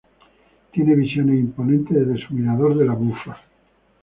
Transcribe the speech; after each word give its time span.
Tiene 0.71 0.95
visiones 0.95 1.37
imponentes 1.39 1.95
desde 1.95 2.25
su 2.25 2.33
mirador 2.33 2.75
de 2.75 2.85
la 2.85 2.93
Bufa. 2.95 3.37